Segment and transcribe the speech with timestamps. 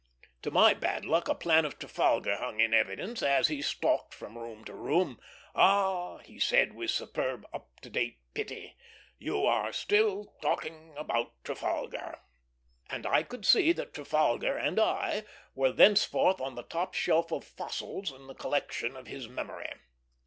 [0.41, 4.35] To my bad luck a plan of Trafalgar hung in evidence, as he stalked from
[4.35, 5.19] room to room.
[5.53, 8.75] "Ah," he said, with superb up to date pity,
[9.19, 12.17] "you are still talking about Trafalgar;"
[12.89, 17.43] and I could see that Trafalgar and I were thenceforth on the top shelf of
[17.43, 19.71] fossils in the collections of his memory.